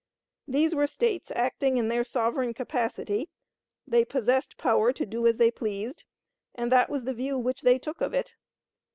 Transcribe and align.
These 0.47 0.73
were 0.73 0.87
States 0.87 1.29
acting 1.35 1.77
in 1.77 1.87
their 1.87 2.03
sovereign 2.03 2.55
capacity; 2.55 3.29
they 3.85 4.03
possessed 4.03 4.57
power 4.57 4.91
to 4.91 5.05
do 5.05 5.27
as 5.27 5.37
they 5.37 5.51
pleased; 5.51 6.05
and 6.55 6.71
that 6.71 6.89
was 6.89 7.03
the 7.03 7.13
view 7.13 7.37
which 7.37 7.61
they 7.61 7.77
took 7.77 8.01
of 8.01 8.11
it. 8.15 8.33